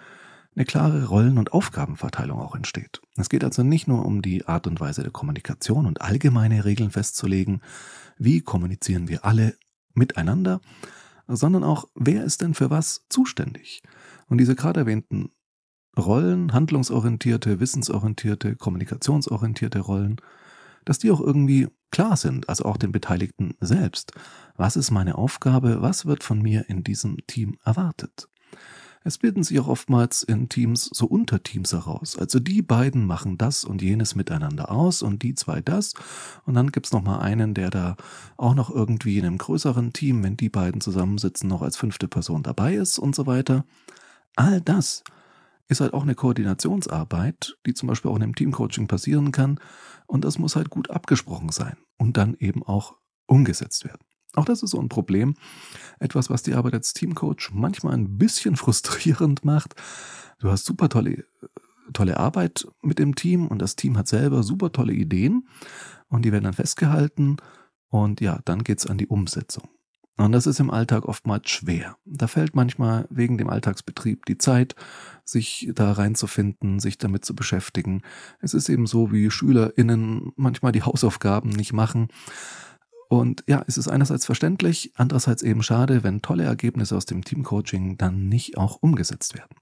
eine 0.57 0.65
klare 0.65 1.05
Rollen- 1.05 1.37
und 1.37 1.53
Aufgabenverteilung 1.53 2.41
auch 2.41 2.55
entsteht. 2.55 3.03
Es 3.17 3.29
geht 3.29 3.45
also 3.45 3.63
nicht 3.63 3.87
nur 3.87 4.07
um 4.07 4.23
die 4.23 4.47
Art 4.47 4.67
und 4.67 4.81
Weise 4.81 5.03
der 5.03 5.13
Kommunikation 5.13 5.85
und 5.85 6.01
allgemeine 6.01 6.65
Regeln 6.65 6.91
festzulegen, 6.91 7.61
wie 8.17 8.41
kommunizieren 8.41 9.09
wir 9.09 9.27
alle 9.27 9.57
miteinander, 9.93 10.63
sondern 11.29 11.65
auch, 11.65 11.89
wer 11.95 12.25
ist 12.25 12.43
denn 12.43 12.55
für 12.55 12.71
was 12.71 13.07
zuständig? 13.09 13.83
Und 14.29 14.39
diese 14.39 14.55
gerade 14.55 14.81
erwähnten 14.81 15.31
Rollen, 15.97 16.53
handlungsorientierte, 16.53 17.61
wissensorientierte, 17.61 18.57
kommunikationsorientierte 18.57 19.81
Rollen, 19.81 20.17
dass 20.85 20.99
die 20.99 21.11
auch 21.11 21.21
irgendwie 21.21 21.69
klar 21.91 22.17
sind, 22.17 22.49
also 22.49 22.65
auch 22.65 22.77
den 22.77 22.93
Beteiligten 22.93 23.55
selbst. 23.61 24.13
Was 24.57 24.77
ist 24.77 24.91
meine 24.91 25.17
Aufgabe? 25.17 25.83
Was 25.83 26.07
wird 26.07 26.23
von 26.23 26.41
mir 26.41 26.69
in 26.69 26.85
diesem 26.85 27.19
Team 27.27 27.59
erwartet? 27.65 28.29
Es 29.09 29.17
bilden 29.17 29.43
sich 29.43 29.59
auch 29.59 29.69
oftmals 29.69 30.23
in 30.23 30.51
Teams 30.51 30.91
so 30.93 31.07
Unterteams 31.07 31.73
heraus. 31.73 32.19
Also 32.19 32.41
die 32.41 32.61
beiden 32.61 33.07
machen 33.07 33.39
das 33.39 33.65
und 33.65 33.81
jenes 33.81 34.15
miteinander 34.15 34.71
aus 34.71 35.01
und 35.01 35.23
die 35.23 35.35
zwei 35.35 35.63
das. 35.63 35.95
Und 36.45 36.53
dann 36.53 36.73
gibt's 36.73 36.93
noch 36.93 37.03
mal 37.03 37.19
einen, 37.21 37.55
der 37.55 37.71
da 37.71 37.97
auch 38.37 38.55
noch 38.55 38.69
irgendwie 38.69 39.17
in 39.17 39.25
einem 39.25 39.39
größeren 39.39 39.95
Team, 39.95 40.23
wenn 40.25 40.37
die 40.37 40.51
beiden 40.51 40.83
zusammensitzen, 40.83 41.49
noch 41.49 41.63
als 41.63 41.79
fünfte 41.79 42.07
Person 42.07 42.43
dabei 42.43 42.75
ist 42.75 42.99
und 42.99 43.15
so 43.15 43.27
weiter. 43.27 43.65
All 44.37 44.61
das 44.61 45.05
ist 45.69 45.81
halt 45.81 45.95
auch 45.95 46.03
eine 46.03 46.15
Koordinationsarbeit, 46.15 47.57
die 47.65 47.73
zum 47.73 47.87
Beispiel 47.87 48.11
auch 48.11 48.17
in 48.17 48.25
einem 48.25 48.35
Teamcoaching 48.35 48.89
passieren 48.89 49.33
kann. 49.33 49.59
Und 50.07 50.27
das 50.27 50.39
muss 50.39 50.55
halt 50.55 50.69
gut 50.69 50.91
abgesprochen 50.91 51.49
sein 51.49 51.79
und 51.97 52.19
dann 52.19 52.37
eben 52.41 52.63
auch 52.63 52.97
umgesetzt 53.27 53.87
werden. 53.87 54.08
Auch 54.35 54.45
das 54.45 54.63
ist 54.63 54.71
so 54.71 54.81
ein 54.81 54.89
Problem. 54.89 55.35
Etwas, 55.99 56.31
was 56.31 56.43
die 56.43 56.55
Arbeit 56.55 56.75
als 56.75 56.93
Teamcoach 56.93 57.51
manchmal 57.53 57.95
ein 57.95 58.19
bisschen 58.19 58.57
frustrierend 58.57 59.45
macht. 59.45 59.75
Du 60.39 60.51
hast 60.51 60.65
super 60.65 60.89
tolle, 60.89 61.25
tolle 61.93 62.19
Arbeit 62.19 62.67
mit 62.83 62.99
dem 62.99 63.15
Team 63.15 63.49
und 63.49 63.61
das 63.61 63.77
Team 63.77 63.97
hat 63.97 64.09
selber 64.09 64.43
super 64.43 64.73
tolle 64.73 64.93
Ideen 64.93 65.49
und 66.09 66.25
die 66.25 66.33
werden 66.33 66.45
dann 66.45 66.53
festgehalten 66.53 67.37
und 67.89 68.21
ja, 68.21 68.41
dann 68.45 68.65
geht's 68.65 68.87
an 68.87 68.99
die 68.99 69.07
Umsetzung. 69.07 69.69
Und 70.19 70.33
das 70.33 70.49
ist 70.49 70.59
im 70.59 70.71
Alltag 70.71 71.05
oftmals 71.05 71.49
schwer. 71.49 71.97
Da 72.05 72.27
fällt 72.27 72.57
manchmal 72.57 73.07
wegen 73.09 73.39
dem 73.39 73.49
Alltagsbetrieb 73.49 74.27
die 74.27 74.37
Zeit, 74.37 74.75
sich 75.25 75.71
da 75.75 75.93
reinzufinden, 75.93 76.81
sich 76.81 76.99
damit 76.99 77.25
zu 77.25 77.37
beschäftigen. 77.37 78.03
Es 78.41 78.53
ist 78.53 78.69
eben 78.69 78.87
so, 78.87 79.13
wie 79.13 79.31
SchülerInnen 79.31 80.33
manchmal 80.35 80.73
die 80.73 80.83
Hausaufgaben 80.83 81.51
nicht 81.51 81.73
machen. 81.73 82.09
Und 83.09 83.43
ja, 83.47 83.65
es 83.67 83.79
ist 83.79 83.89
einerseits 83.89 84.27
verständlich, 84.27 84.93
andererseits 84.95 85.43
eben 85.43 85.63
schade, 85.63 86.03
wenn 86.05 86.21
tolle 86.21 86.45
Ergebnisse 86.45 86.97
aus 86.97 87.07
dem 87.07 87.25
Teamcoaching 87.25 87.97
dann 87.97 88.29
nicht 88.29 88.59
auch 88.59 88.77
umgesetzt 88.83 89.35
werden. 89.35 89.57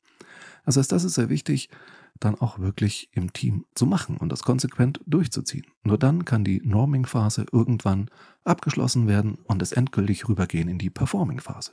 Das 0.64 0.76
heißt, 0.76 0.90
das 0.90 1.04
ist 1.04 1.14
sehr 1.14 1.28
wichtig, 1.28 1.70
dann 2.18 2.34
auch 2.34 2.58
wirklich 2.58 3.08
im 3.12 3.32
Team 3.32 3.66
zu 3.74 3.86
machen 3.86 4.16
und 4.16 4.30
das 4.30 4.42
konsequent 4.42 5.00
durchzuziehen. 5.06 5.66
Nur 5.84 5.98
dann 5.98 6.24
kann 6.24 6.44
die 6.44 6.60
Norming-Phase 6.64 7.46
irgendwann 7.52 8.10
abgeschlossen 8.44 9.06
werden 9.06 9.38
und 9.44 9.62
es 9.62 9.72
endgültig 9.72 10.28
rübergehen 10.28 10.68
in 10.68 10.78
die 10.78 10.90
Performing-Phase. 10.90 11.72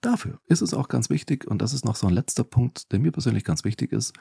Dafür 0.00 0.40
ist 0.46 0.62
es 0.62 0.74
auch 0.74 0.88
ganz 0.88 1.10
wichtig, 1.10 1.46
und 1.46 1.62
das 1.62 1.72
ist 1.72 1.84
noch 1.84 1.96
so 1.96 2.06
ein 2.06 2.12
letzter 2.12 2.44
Punkt, 2.44 2.92
der 2.92 2.98
mir 2.98 3.12
persönlich 3.12 3.44
ganz 3.44 3.64
wichtig 3.64 3.92
ist, 3.92 4.14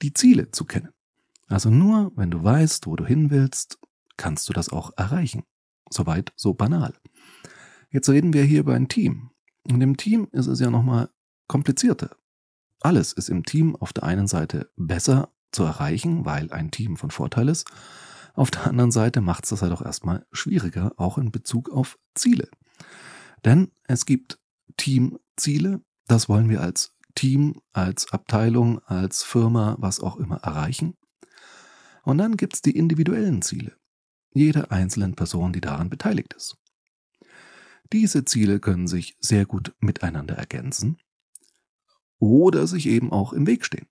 die 0.00 0.12
Ziele 0.14 0.50
zu 0.50 0.64
kennen. 0.64 0.90
Also 1.48 1.70
nur 1.70 2.12
wenn 2.16 2.30
du 2.30 2.42
weißt, 2.42 2.86
wo 2.86 2.96
du 2.96 3.04
hin 3.04 3.30
willst, 3.30 3.78
kannst 4.20 4.50
du 4.50 4.52
das 4.52 4.68
auch 4.68 4.92
erreichen. 4.98 5.44
Soweit, 5.88 6.32
so 6.36 6.52
banal. 6.52 6.92
Jetzt 7.90 8.10
reden 8.10 8.34
wir 8.34 8.44
hier 8.44 8.60
über 8.60 8.74
ein 8.74 8.86
Team. 8.86 9.30
Und 9.64 9.80
im 9.80 9.96
Team 9.96 10.28
ist 10.30 10.46
es 10.46 10.60
ja 10.60 10.70
nochmal 10.70 11.08
komplizierter. 11.48 12.16
Alles 12.80 13.14
ist 13.14 13.30
im 13.30 13.44
Team 13.44 13.74
auf 13.76 13.94
der 13.94 14.04
einen 14.04 14.26
Seite 14.26 14.70
besser 14.76 15.32
zu 15.52 15.64
erreichen, 15.64 16.26
weil 16.26 16.52
ein 16.52 16.70
Team 16.70 16.98
von 16.98 17.10
Vorteil 17.10 17.48
ist. 17.48 17.66
Auf 18.34 18.50
der 18.50 18.66
anderen 18.66 18.90
Seite 18.90 19.22
macht 19.22 19.44
es 19.44 19.50
das 19.50 19.62
halt 19.62 19.72
auch 19.72 19.82
erstmal 19.82 20.26
schwieriger, 20.32 20.92
auch 20.98 21.16
in 21.16 21.32
Bezug 21.32 21.70
auf 21.70 21.98
Ziele. 22.14 22.48
Denn 23.46 23.72
es 23.84 24.04
gibt 24.04 24.38
Teamziele, 24.76 25.80
das 26.06 26.28
wollen 26.28 26.50
wir 26.50 26.60
als 26.60 26.94
Team, 27.14 27.60
als 27.72 28.12
Abteilung, 28.12 28.80
als 28.80 29.22
Firma, 29.22 29.76
was 29.78 29.98
auch 29.98 30.18
immer 30.18 30.36
erreichen. 30.36 30.98
Und 32.02 32.18
dann 32.18 32.36
gibt 32.36 32.54
es 32.54 32.62
die 32.62 32.76
individuellen 32.76 33.40
Ziele, 33.40 33.79
jeder 34.32 34.70
einzelnen 34.70 35.14
Person, 35.14 35.52
die 35.52 35.60
daran 35.60 35.90
beteiligt 35.90 36.34
ist. 36.34 36.56
Diese 37.92 38.24
Ziele 38.24 38.60
können 38.60 38.86
sich 38.86 39.16
sehr 39.20 39.46
gut 39.46 39.74
miteinander 39.80 40.36
ergänzen 40.36 40.98
oder 42.18 42.66
sich 42.66 42.86
eben 42.86 43.10
auch 43.10 43.32
im 43.32 43.46
Weg 43.46 43.64
stehen. 43.64 43.88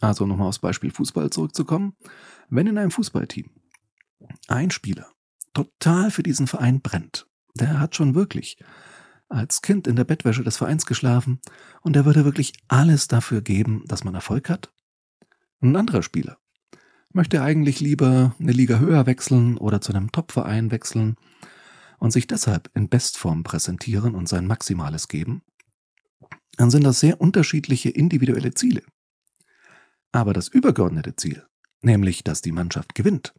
Also 0.00 0.26
nochmal 0.26 0.48
aufs 0.48 0.58
Beispiel 0.58 0.90
Fußball 0.90 1.30
zurückzukommen. 1.30 1.96
Wenn 2.50 2.66
in 2.66 2.76
einem 2.76 2.90
Fußballteam 2.90 3.50
ein 4.48 4.70
Spieler 4.70 5.10
total 5.54 6.10
für 6.10 6.22
diesen 6.22 6.46
Verein 6.46 6.82
brennt, 6.82 7.26
der 7.54 7.80
hat 7.80 7.96
schon 7.96 8.14
wirklich 8.14 8.58
als 9.28 9.62
Kind 9.62 9.86
in 9.86 9.96
der 9.96 10.04
Bettwäsche 10.04 10.44
des 10.44 10.58
Vereins 10.58 10.86
geschlafen 10.86 11.40
und 11.80 11.94
der 11.94 12.04
würde 12.04 12.24
wirklich 12.24 12.52
alles 12.68 13.08
dafür 13.08 13.40
geben, 13.40 13.82
dass 13.86 14.04
man 14.04 14.14
Erfolg 14.14 14.50
hat. 14.50 14.72
Ein 15.60 15.74
anderer 15.74 16.02
Spieler 16.02 16.38
möchte 17.16 17.42
eigentlich 17.42 17.80
lieber 17.80 18.36
eine 18.38 18.52
Liga 18.52 18.78
höher 18.78 19.06
wechseln 19.06 19.56
oder 19.56 19.80
zu 19.80 19.92
einem 19.92 20.12
Topverein 20.12 20.70
wechseln 20.70 21.16
und 21.98 22.12
sich 22.12 22.26
deshalb 22.26 22.70
in 22.74 22.88
Bestform 22.88 23.42
präsentieren 23.42 24.14
und 24.14 24.28
sein 24.28 24.46
Maximales 24.46 25.08
geben, 25.08 25.42
dann 26.58 26.70
sind 26.70 26.84
das 26.84 27.00
sehr 27.00 27.20
unterschiedliche 27.20 27.88
individuelle 27.88 28.52
Ziele. 28.52 28.82
Aber 30.12 30.34
das 30.34 30.48
übergeordnete 30.48 31.16
Ziel, 31.16 31.44
nämlich 31.80 32.22
dass 32.22 32.42
die 32.42 32.52
Mannschaft 32.52 32.94
gewinnt, 32.94 33.34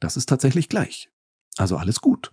das 0.00 0.16
ist 0.16 0.28
tatsächlich 0.28 0.68
gleich. 0.68 1.08
Also 1.56 1.76
alles 1.76 2.00
gut. 2.00 2.32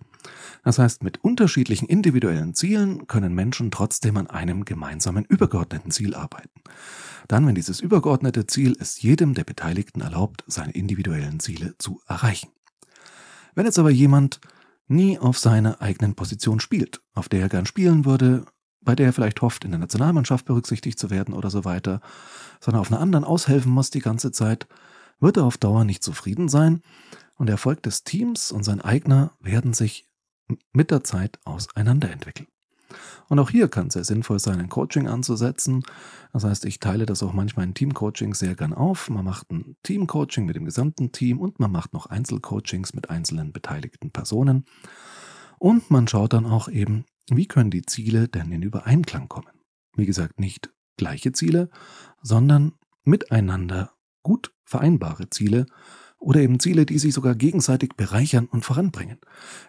Das 0.62 0.78
heißt, 0.78 1.02
mit 1.02 1.22
unterschiedlichen 1.22 1.86
individuellen 1.86 2.54
Zielen 2.54 3.06
können 3.06 3.34
Menschen 3.34 3.70
trotzdem 3.70 4.16
an 4.16 4.28
einem 4.28 4.64
gemeinsamen 4.64 5.24
übergeordneten 5.24 5.90
Ziel 5.90 6.14
arbeiten. 6.14 6.62
Dann, 7.28 7.46
wenn 7.46 7.54
dieses 7.54 7.80
übergeordnete 7.80 8.46
Ziel 8.46 8.76
es 8.78 9.00
jedem 9.00 9.34
der 9.34 9.44
Beteiligten 9.44 10.00
erlaubt, 10.00 10.44
seine 10.46 10.72
individuellen 10.72 11.40
Ziele 11.40 11.74
zu 11.78 12.00
erreichen. 12.06 12.50
Wenn 13.54 13.66
jetzt 13.66 13.78
aber 13.78 13.90
jemand 13.90 14.40
nie 14.88 15.18
auf 15.18 15.38
seiner 15.38 15.80
eigenen 15.80 16.14
Position 16.14 16.60
spielt, 16.60 17.00
auf 17.14 17.28
der 17.28 17.40
er 17.40 17.48
gern 17.48 17.66
spielen 17.66 18.04
würde, 18.04 18.44
bei 18.80 18.94
der 18.94 19.06
er 19.06 19.12
vielleicht 19.12 19.40
hofft, 19.40 19.64
in 19.64 19.70
der 19.70 19.80
Nationalmannschaft 19.80 20.44
berücksichtigt 20.44 20.98
zu 20.98 21.10
werden 21.10 21.34
oder 21.34 21.50
so 21.50 21.64
weiter, 21.64 22.00
sondern 22.60 22.80
auf 22.80 22.92
einer 22.92 23.00
anderen 23.00 23.24
aushelfen 23.24 23.72
muss 23.72 23.90
die 23.90 24.00
ganze 24.00 24.30
Zeit, 24.30 24.66
wird 25.20 25.38
er 25.38 25.44
auf 25.44 25.56
Dauer 25.56 25.84
nicht 25.84 26.02
zufrieden 26.02 26.48
sein 26.48 26.82
und 27.36 27.46
der 27.46 27.54
Erfolg 27.54 27.82
des 27.82 28.04
Teams 28.04 28.52
und 28.52 28.64
sein 28.64 28.80
eigener 28.80 29.32
werden 29.40 29.72
sich 29.72 30.06
mit 30.72 30.90
der 30.90 31.04
Zeit 31.04 31.38
auseinanderentwickeln. 31.44 32.48
Und 33.28 33.38
auch 33.38 33.50
hier 33.50 33.68
kann 33.68 33.88
es 33.88 33.94
sehr 33.94 34.04
sinnvoll 34.04 34.38
sein, 34.38 34.60
ein 34.60 34.68
Coaching 34.68 35.08
anzusetzen. 35.08 35.82
Das 36.32 36.44
heißt, 36.44 36.64
ich 36.66 36.80
teile 36.80 37.06
das 37.06 37.22
auch 37.22 37.32
manchmal 37.32 37.66
in 37.66 37.74
Teamcoaching 37.74 38.34
sehr 38.34 38.54
gern 38.54 38.74
auf. 38.74 39.08
Man 39.08 39.24
macht 39.24 39.50
ein 39.50 39.76
Teamcoaching 39.82 40.44
mit 40.44 40.56
dem 40.56 40.64
gesamten 40.64 41.12
Team 41.12 41.40
und 41.40 41.58
man 41.58 41.72
macht 41.72 41.92
noch 41.92 42.06
Einzelcoachings 42.06 42.94
mit 42.94 43.10
einzelnen 43.10 43.52
beteiligten 43.52 44.10
Personen. 44.10 44.66
Und 45.58 45.90
man 45.90 46.06
schaut 46.06 46.34
dann 46.34 46.46
auch 46.46 46.68
eben, 46.68 47.06
wie 47.30 47.46
können 47.46 47.70
die 47.70 47.82
Ziele 47.82 48.28
denn 48.28 48.52
in 48.52 48.62
Übereinklang 48.62 49.28
kommen. 49.28 49.48
Wie 49.96 50.06
gesagt, 50.06 50.38
nicht 50.38 50.70
gleiche 50.96 51.32
Ziele, 51.32 51.70
sondern 52.22 52.72
miteinander 53.04 53.92
gut 54.22 54.52
vereinbare 54.64 55.30
Ziele 55.30 55.66
oder 56.24 56.40
eben 56.40 56.58
Ziele, 56.58 56.86
die 56.86 56.98
sich 56.98 57.12
sogar 57.12 57.34
gegenseitig 57.34 57.90
bereichern 57.96 58.46
und 58.46 58.64
voranbringen. 58.64 59.18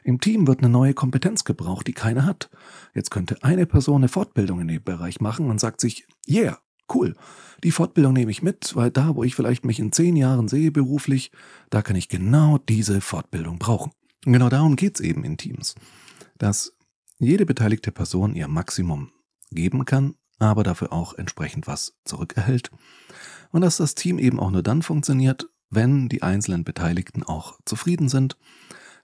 Im 0.03 0.21
Team 0.21 0.47
wird 0.47 0.59
eine 0.59 0.69
neue 0.69 0.93
Kompetenz 0.93 1.43
gebraucht, 1.43 1.85
die 1.87 1.93
keiner 1.93 2.25
hat. 2.25 2.49
Jetzt 2.93 3.11
könnte 3.11 3.43
eine 3.43 3.65
Person 3.65 3.97
eine 3.97 4.07
Fortbildung 4.07 4.61
in 4.61 4.69
dem 4.69 4.83
Bereich 4.83 5.19
machen 5.19 5.49
und 5.49 5.59
sagt 5.59 5.81
sich, 5.81 6.07
yeah, 6.27 6.57
cool, 6.93 7.15
die 7.63 7.71
Fortbildung 7.71 8.13
nehme 8.13 8.31
ich 8.31 8.41
mit, 8.41 8.75
weil 8.75 8.89
da, 8.89 9.15
wo 9.15 9.23
ich 9.23 9.35
vielleicht 9.35 9.65
mich 9.65 9.79
in 9.79 9.91
zehn 9.91 10.15
Jahren 10.15 10.47
sehe 10.47 10.71
beruflich, 10.71 11.31
da 11.69 11.81
kann 11.81 11.97
ich 11.97 12.07
genau 12.07 12.57
diese 12.57 13.01
Fortbildung 13.01 13.59
brauchen. 13.59 13.91
Und 14.25 14.33
genau 14.33 14.49
darum 14.49 14.77
geht's 14.77 15.01
eben 15.01 15.25
in 15.25 15.37
Teams, 15.37 15.75
dass 16.37 16.73
jede 17.19 17.45
beteiligte 17.45 17.91
Person 17.91 18.33
ihr 18.33 18.47
Maximum 18.47 19.11
geben 19.51 19.83
kann, 19.83 20.15
aber 20.39 20.63
dafür 20.63 20.93
auch 20.93 21.13
entsprechend 21.15 21.67
was 21.67 21.97
zurückerhält. 22.05 22.71
Und 23.51 23.61
dass 23.61 23.77
das 23.77 23.95
Team 23.95 24.19
eben 24.19 24.39
auch 24.39 24.51
nur 24.51 24.63
dann 24.63 24.81
funktioniert, 24.81 25.49
wenn 25.75 26.09
die 26.09 26.23
einzelnen 26.23 26.63
Beteiligten 26.63 27.23
auch 27.23 27.59
zufrieden 27.65 28.09
sind, 28.09 28.37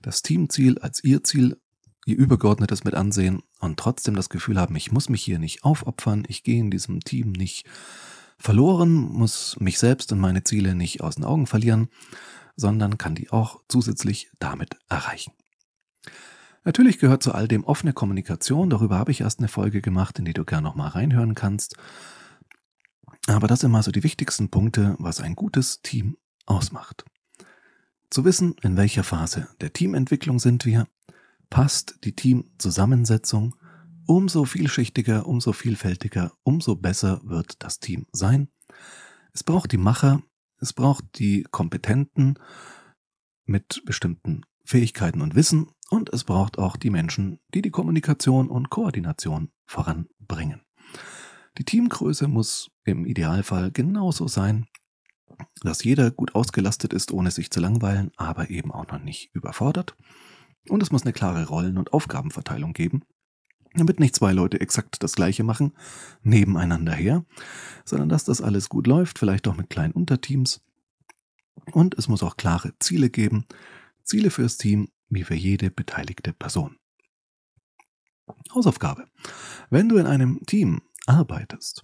das 0.01 0.21
Teamziel 0.21 0.79
als 0.79 1.03
ihr 1.03 1.23
Ziel, 1.23 1.59
ihr 2.05 2.17
übergeordnetes 2.17 2.83
mit 2.83 2.95
ansehen 2.95 3.43
und 3.59 3.77
trotzdem 3.77 4.15
das 4.15 4.29
Gefühl 4.29 4.59
haben, 4.59 4.75
ich 4.75 4.91
muss 4.91 5.09
mich 5.09 5.23
hier 5.23 5.39
nicht 5.39 5.63
aufopfern, 5.63 6.23
ich 6.27 6.43
gehe 6.43 6.59
in 6.59 6.71
diesem 6.71 7.01
Team 7.01 7.31
nicht 7.31 7.67
verloren, 8.39 8.93
muss 8.93 9.59
mich 9.59 9.77
selbst 9.77 10.11
und 10.11 10.19
meine 10.19 10.43
Ziele 10.43 10.73
nicht 10.73 11.01
aus 11.01 11.15
den 11.15 11.25
Augen 11.25 11.45
verlieren, 11.45 11.89
sondern 12.55 12.97
kann 12.97 13.15
die 13.15 13.29
auch 13.29 13.61
zusätzlich 13.67 14.31
damit 14.39 14.77
erreichen. 14.89 15.33
Natürlich 16.63 16.99
gehört 16.99 17.23
zu 17.23 17.33
all 17.33 17.47
dem 17.47 17.63
offene 17.63 17.93
Kommunikation, 17.93 18.69
darüber 18.69 18.97
habe 18.97 19.11
ich 19.11 19.21
erst 19.21 19.39
eine 19.39 19.47
Folge 19.47 19.81
gemacht, 19.81 20.19
in 20.19 20.25
die 20.25 20.33
du 20.33 20.45
gerne 20.45 20.63
nochmal 20.63 20.89
reinhören 20.89 21.33
kannst. 21.33 21.75
Aber 23.27 23.47
das 23.47 23.61
sind 23.61 23.71
mal 23.71 23.83
so 23.83 23.91
die 23.91 24.03
wichtigsten 24.03 24.49
Punkte, 24.49 24.95
was 24.99 25.21
ein 25.21 25.35
gutes 25.35 25.81
Team 25.81 26.17
ausmacht. 26.51 27.05
Zu 28.09 28.25
wissen, 28.25 28.55
in 28.61 28.77
welcher 28.77 29.03
Phase 29.03 29.47
der 29.61 29.73
Teamentwicklung 29.73 30.39
sind 30.39 30.65
wir, 30.65 30.87
passt 31.49 31.99
die 32.03 32.13
Teamzusammensetzung, 32.13 33.55
umso 34.05 34.45
vielschichtiger, 34.45 35.25
umso 35.25 35.53
vielfältiger, 35.53 36.33
umso 36.43 36.75
besser 36.75 37.21
wird 37.23 37.63
das 37.63 37.79
Team 37.79 38.07
sein. 38.11 38.49
Es 39.33 39.43
braucht 39.43 39.71
die 39.71 39.77
Macher, 39.77 40.21
es 40.59 40.73
braucht 40.73 41.05
die 41.19 41.43
Kompetenten 41.51 42.37
mit 43.45 43.81
bestimmten 43.85 44.41
Fähigkeiten 44.65 45.21
und 45.21 45.35
Wissen 45.35 45.67
und 45.89 46.11
es 46.13 46.23
braucht 46.23 46.57
auch 46.57 46.77
die 46.77 46.89
Menschen, 46.89 47.39
die 47.53 47.61
die 47.61 47.71
Kommunikation 47.71 48.49
und 48.49 48.69
Koordination 48.69 49.51
voranbringen. 49.65 50.61
Die 51.57 51.65
Teamgröße 51.65 52.27
muss 52.27 52.71
im 52.85 53.05
Idealfall 53.05 53.71
genauso 53.71 54.27
sein 54.27 54.67
dass 55.61 55.83
jeder 55.83 56.11
gut 56.11 56.35
ausgelastet 56.35 56.93
ist, 56.93 57.11
ohne 57.11 57.31
sich 57.31 57.51
zu 57.51 57.59
langweilen, 57.59 58.11
aber 58.17 58.49
eben 58.49 58.71
auch 58.71 58.87
noch 58.87 58.99
nicht 58.99 59.33
überfordert. 59.33 59.95
Und 60.69 60.81
es 60.81 60.91
muss 60.91 61.03
eine 61.03 61.13
klare 61.13 61.47
Rollen- 61.47 61.77
und 61.77 61.93
Aufgabenverteilung 61.93 62.73
geben, 62.73 63.03
damit 63.73 63.99
nicht 63.99 64.15
zwei 64.15 64.31
Leute 64.31 64.59
exakt 64.59 65.01
das 65.03 65.13
gleiche 65.13 65.43
machen, 65.43 65.73
nebeneinander 66.23 66.93
her, 66.93 67.25
sondern 67.85 68.09
dass 68.09 68.23
das 68.23 68.41
alles 68.41 68.69
gut 68.69 68.87
läuft, 68.87 69.19
vielleicht 69.19 69.47
auch 69.47 69.55
mit 69.55 69.69
kleinen 69.69 69.93
Unterteams. 69.93 70.61
Und 71.71 71.97
es 71.97 72.07
muss 72.07 72.23
auch 72.23 72.37
klare 72.37 72.73
Ziele 72.79 73.09
geben, 73.09 73.45
Ziele 74.03 74.29
fürs 74.31 74.57
Team 74.57 74.89
wie 75.09 75.23
für 75.23 75.35
jede 75.35 75.69
beteiligte 75.69 76.33
Person. 76.33 76.77
Hausaufgabe. 78.53 79.07
Wenn 79.69 79.89
du 79.89 79.97
in 79.97 80.07
einem 80.07 80.45
Team 80.45 80.81
arbeitest, 81.05 81.83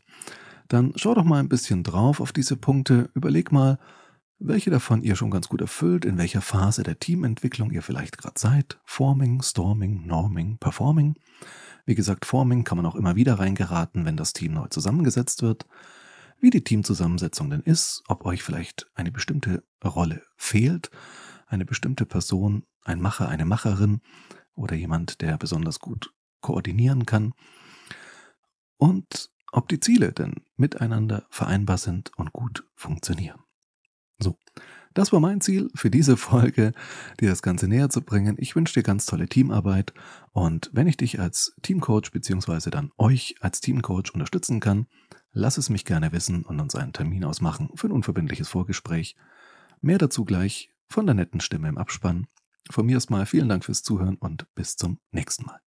dann 0.67 0.93
schau 0.95 1.13
doch 1.13 1.23
mal 1.23 1.39
ein 1.39 1.49
bisschen 1.49 1.83
drauf 1.83 2.19
auf 2.19 2.31
diese 2.31 2.57
Punkte, 2.57 3.09
überleg 3.13 3.51
mal, 3.51 3.79
welche 4.39 4.69
davon 4.69 5.03
ihr 5.03 5.15
schon 5.15 5.31
ganz 5.31 5.49
gut 5.49 5.61
erfüllt, 5.61 6.05
in 6.05 6.17
welcher 6.17 6.41
Phase 6.41 6.83
der 6.83 6.99
Teamentwicklung 6.99 7.71
ihr 7.71 7.81
vielleicht 7.81 8.17
gerade 8.17 8.39
seid. 8.39 8.79
Forming, 8.85 9.41
Storming, 9.41 10.05
Norming, 10.05 10.57
Performing. 10.59 11.15
Wie 11.85 11.95
gesagt, 11.95 12.25
Forming 12.25 12.63
kann 12.63 12.77
man 12.77 12.85
auch 12.85 12.95
immer 12.95 13.15
wieder 13.15 13.39
reingeraten, 13.39 14.05
wenn 14.05 14.17
das 14.17 14.33
Team 14.33 14.53
neu 14.53 14.67
zusammengesetzt 14.67 15.41
wird. 15.41 15.65
Wie 16.39 16.51
die 16.51 16.63
Teamzusammensetzung 16.63 17.49
denn 17.49 17.61
ist, 17.61 18.03
ob 18.07 18.25
euch 18.25 18.43
vielleicht 18.43 18.87
eine 18.93 19.11
bestimmte 19.11 19.63
Rolle 19.83 20.21
fehlt, 20.35 20.91
eine 21.47 21.65
bestimmte 21.65 22.05
Person, 22.05 22.63
ein 22.83 23.01
Macher, 23.01 23.29
eine 23.29 23.45
Macherin 23.45 24.01
oder 24.53 24.75
jemand, 24.75 25.21
der 25.21 25.37
besonders 25.37 25.79
gut 25.79 26.13
koordinieren 26.41 27.07
kann. 27.07 27.33
Und 28.77 29.31
ob 29.51 29.67
die 29.69 29.79
Ziele 29.79 30.11
denn 30.11 30.35
miteinander 30.55 31.25
vereinbar 31.29 31.77
sind 31.77 32.11
und 32.17 32.33
gut 32.33 32.65
funktionieren. 32.75 33.39
So, 34.19 34.37
das 34.93 35.13
war 35.13 35.19
mein 35.19 35.41
Ziel 35.41 35.69
für 35.75 35.91
diese 35.91 36.17
Folge, 36.17 36.73
dir 37.19 37.29
das 37.29 37.41
Ganze 37.41 37.67
näher 37.67 37.89
zu 37.89 38.01
bringen. 38.01 38.35
Ich 38.39 38.55
wünsche 38.55 38.73
dir 38.73 38.83
ganz 38.83 39.05
tolle 39.05 39.27
Teamarbeit 39.27 39.93
und 40.31 40.71
wenn 40.73 40.87
ich 40.87 40.97
dich 40.97 41.19
als 41.19 41.53
Teamcoach 41.61 42.11
beziehungsweise 42.11 42.71
dann 42.71 42.91
euch 42.97 43.35
als 43.41 43.61
Teamcoach 43.61 44.13
unterstützen 44.13 44.59
kann, 44.59 44.87
lass 45.31 45.57
es 45.57 45.69
mich 45.69 45.85
gerne 45.85 46.11
wissen 46.11 46.43
und 46.43 46.59
uns 46.59 46.75
einen 46.75 46.93
Termin 46.93 47.25
ausmachen 47.25 47.69
für 47.75 47.87
ein 47.87 47.91
unverbindliches 47.91 48.49
Vorgespräch. 48.49 49.15
Mehr 49.81 49.99
dazu 49.99 50.25
gleich 50.25 50.71
von 50.89 51.05
der 51.05 51.15
netten 51.15 51.41
Stimme 51.41 51.69
im 51.69 51.77
Abspann. 51.77 52.25
Von 52.69 52.87
mir 52.87 52.95
erstmal 52.95 53.25
vielen 53.25 53.49
Dank 53.49 53.65
fürs 53.65 53.83
Zuhören 53.83 54.15
und 54.15 54.47
bis 54.55 54.77
zum 54.77 54.99
nächsten 55.11 55.45
Mal. 55.45 55.66